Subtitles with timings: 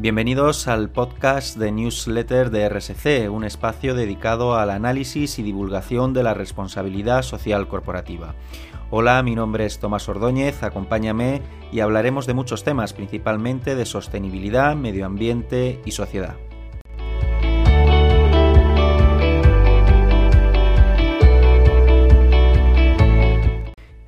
[0.00, 6.22] Bienvenidos al podcast de newsletter de RSC, un espacio dedicado al análisis y divulgación de
[6.22, 8.36] la responsabilidad social corporativa.
[8.90, 11.42] Hola, mi nombre es Tomás Ordóñez, acompáñame
[11.72, 16.36] y hablaremos de muchos temas, principalmente de sostenibilidad, medio ambiente y sociedad.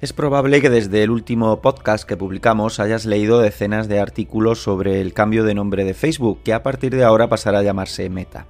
[0.01, 5.03] Es probable que desde el último podcast que publicamos hayas leído decenas de artículos sobre
[5.03, 8.47] el cambio de nombre de Facebook, que a partir de ahora pasará a llamarse Meta.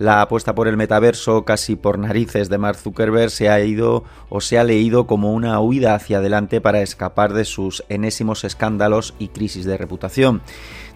[0.00, 4.40] La apuesta por el metaverso, casi por narices de Mark Zuckerberg, se ha ido o
[4.40, 9.28] se ha leído como una huida hacia adelante para escapar de sus enésimos escándalos y
[9.28, 10.42] crisis de reputación,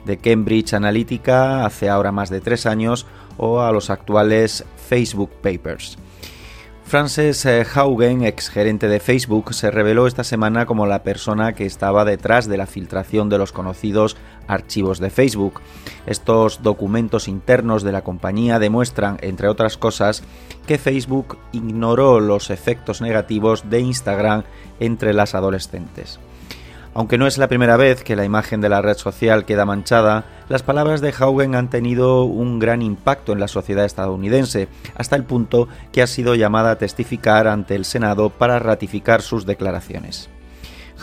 [0.04, 3.06] de Cambridge Analytica hace ahora más de tres años
[3.36, 5.96] o a los actuales Facebook Papers.
[6.86, 11.66] Frances eh, Haugen, ex gerente de Facebook, se reveló esta semana como la persona que
[11.66, 15.62] estaba detrás de la filtración de los conocidos archivos de Facebook.
[16.06, 20.22] Estos documentos internos de la compañía demuestran, entre otras cosas,
[20.68, 24.44] que Facebook ignoró los efectos negativos de Instagram
[24.78, 26.20] entre las adolescentes.
[26.96, 30.24] Aunque no es la primera vez que la imagen de la red social queda manchada,
[30.48, 35.24] las palabras de Haugen han tenido un gran impacto en la sociedad estadounidense, hasta el
[35.24, 40.30] punto que ha sido llamada a testificar ante el Senado para ratificar sus declaraciones.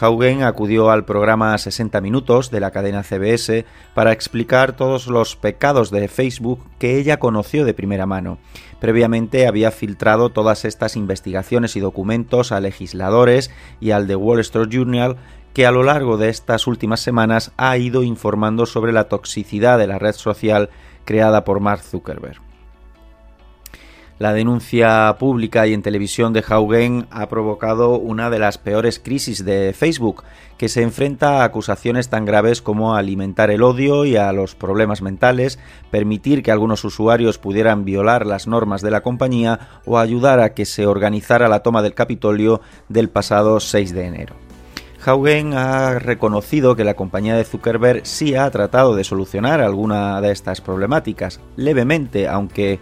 [0.01, 3.63] Haugen acudió al programa 60 Minutos de la cadena CBS
[3.93, 8.39] para explicar todos los pecados de Facebook que ella conoció de primera mano.
[8.79, 14.69] Previamente había filtrado todas estas investigaciones y documentos a legisladores y al The Wall Street
[14.69, 15.17] Journal
[15.53, 19.87] que a lo largo de estas últimas semanas ha ido informando sobre la toxicidad de
[19.87, 20.69] la red social
[21.05, 22.41] creada por Mark Zuckerberg.
[24.19, 29.43] La denuncia pública y en televisión de Haugen ha provocado una de las peores crisis
[29.43, 30.23] de Facebook,
[30.57, 35.01] que se enfrenta a acusaciones tan graves como alimentar el odio y a los problemas
[35.01, 35.59] mentales,
[35.89, 40.65] permitir que algunos usuarios pudieran violar las normas de la compañía o ayudar a que
[40.65, 44.52] se organizara la toma del Capitolio del pasado 6 de enero.
[45.05, 50.31] Haugen ha reconocido que la compañía de Zuckerberg sí ha tratado de solucionar alguna de
[50.31, 52.79] estas problemáticas, levemente, aunque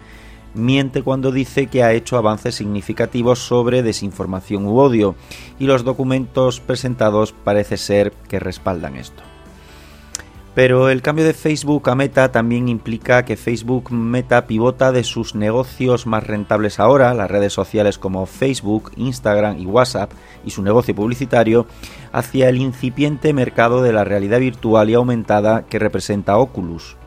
[0.53, 5.15] miente cuando dice que ha hecho avances significativos sobre desinformación u odio,
[5.59, 9.23] y los documentos presentados parece ser que respaldan esto.
[10.53, 15.33] Pero el cambio de Facebook a Meta también implica que Facebook Meta pivota de sus
[15.33, 20.11] negocios más rentables ahora, las redes sociales como Facebook, Instagram y WhatsApp,
[20.43, 21.67] y su negocio publicitario,
[22.11, 26.97] hacia el incipiente mercado de la realidad virtual y aumentada que representa Oculus.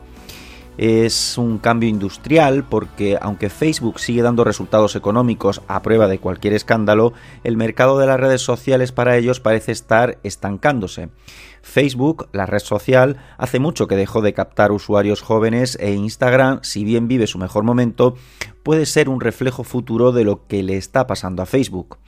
[0.76, 6.52] Es un cambio industrial porque aunque Facebook sigue dando resultados económicos a prueba de cualquier
[6.52, 7.12] escándalo,
[7.44, 11.10] el mercado de las redes sociales para ellos parece estar estancándose.
[11.62, 16.84] Facebook, la red social, hace mucho que dejó de captar usuarios jóvenes e Instagram, si
[16.84, 18.16] bien vive su mejor momento,
[18.64, 21.98] puede ser un reflejo futuro de lo que le está pasando a Facebook.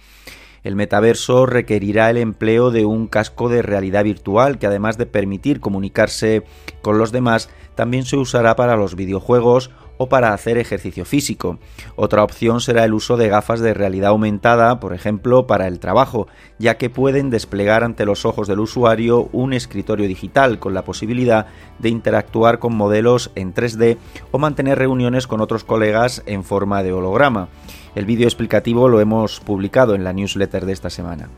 [0.67, 5.61] El metaverso requerirá el empleo de un casco de realidad virtual que además de permitir
[5.61, 6.43] comunicarse
[6.83, 11.59] con los demás, también se usará para los videojuegos o para hacer ejercicio físico.
[11.95, 16.27] Otra opción será el uso de gafas de realidad aumentada, por ejemplo, para el trabajo,
[16.59, 21.47] ya que pueden desplegar ante los ojos del usuario un escritorio digital con la posibilidad
[21.79, 23.99] de interactuar con modelos en 3D
[24.33, 27.49] o mantener reuniones con otros colegas en forma de holograma.
[27.95, 31.29] El vídeo explicativo lo hemos publicado en la newsletter de esta semana.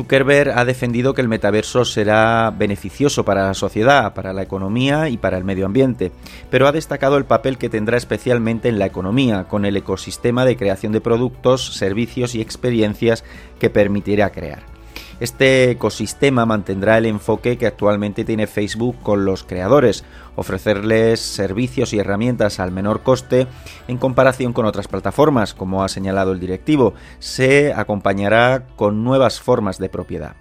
[0.00, 5.18] Zuckerberg ha defendido que el metaverso será beneficioso para la sociedad, para la economía y
[5.18, 6.10] para el medio ambiente,
[6.48, 10.56] pero ha destacado el papel que tendrá especialmente en la economía, con el ecosistema de
[10.56, 13.24] creación de productos, servicios y experiencias
[13.58, 14.79] que permitirá crear.
[15.20, 20.02] Este ecosistema mantendrá el enfoque que actualmente tiene Facebook con los creadores,
[20.34, 23.46] ofrecerles servicios y herramientas al menor coste
[23.86, 26.94] en comparación con otras plataformas, como ha señalado el directivo.
[27.18, 30.36] Se acompañará con nuevas formas de propiedad.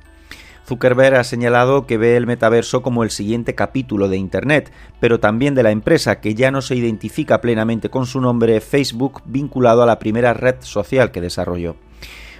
[0.65, 4.71] Zuckerberg ha señalado que ve el metaverso como el siguiente capítulo de Internet,
[5.01, 9.23] pero también de la empresa que ya no se identifica plenamente con su nombre Facebook
[9.25, 11.75] vinculado a la primera red social que desarrolló.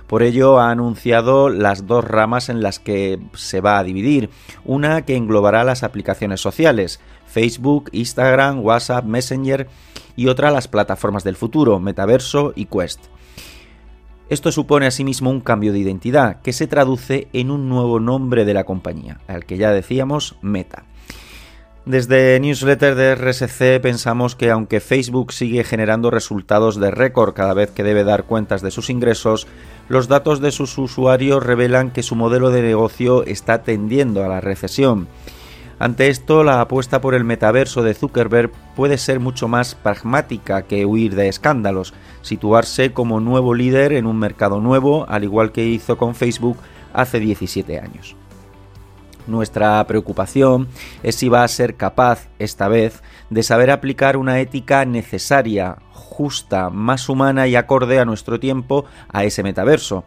[0.09, 4.31] Por ello ha anunciado las dos ramas en las que se va a dividir.
[4.65, 9.67] Una que englobará las aplicaciones sociales, Facebook, Instagram, WhatsApp, Messenger
[10.15, 13.01] y otra las plataformas del futuro, Metaverso y Quest.
[14.29, 18.55] Esto supone asimismo un cambio de identidad que se traduce en un nuevo nombre de
[18.55, 20.85] la compañía, al que ya decíamos Meta.
[21.85, 27.71] Desde Newsletter de RSC pensamos que aunque Facebook sigue generando resultados de récord cada vez
[27.71, 29.47] que debe dar cuentas de sus ingresos,
[29.89, 34.39] los datos de sus usuarios revelan que su modelo de negocio está tendiendo a la
[34.39, 35.07] recesión.
[35.79, 40.85] Ante esto, la apuesta por el metaverso de Zuckerberg puede ser mucho más pragmática que
[40.85, 45.97] huir de escándalos, situarse como nuevo líder en un mercado nuevo, al igual que hizo
[45.97, 46.57] con Facebook
[46.93, 48.15] hace 17 años.
[49.25, 50.67] Nuestra preocupación
[51.01, 55.77] es si va a ser capaz, esta vez, de saber aplicar una ética necesaria,
[56.19, 60.03] justa, más humana y acorde a nuestro tiempo a ese metaverso,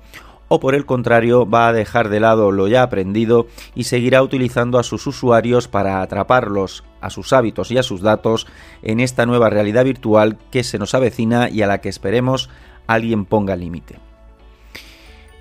[0.49, 4.79] o por el contrario va a dejar de lado lo ya aprendido y seguirá utilizando
[4.79, 8.47] a sus usuarios para atraparlos a sus hábitos y a sus datos
[8.83, 12.51] en esta nueva realidad virtual que se nos avecina y a la que esperemos
[12.87, 14.12] alguien ponga límite.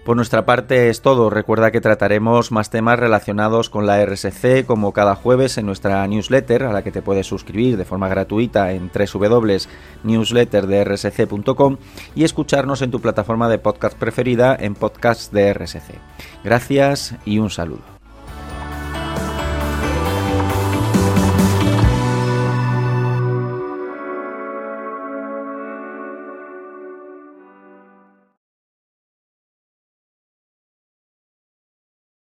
[0.03, 1.29] Por nuestra parte es todo.
[1.29, 6.63] Recuerda que trataremos más temas relacionados con la RSC como cada jueves en nuestra newsletter
[6.63, 11.77] a la que te puedes suscribir de forma gratuita en www.newsletterdrsc.com
[12.15, 15.99] y escucharnos en tu plataforma de podcast preferida en Podcasts de RSC.
[16.43, 18.00] Gracias y un saludo.